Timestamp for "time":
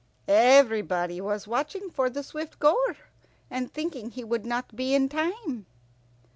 5.09-5.67